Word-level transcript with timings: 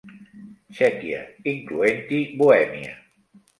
Txèquia, 0.77 1.19
incloent-hi 1.53 2.21
Bohèmia. 2.43 2.93